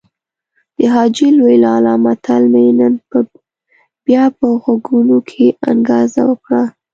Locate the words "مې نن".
2.53-2.93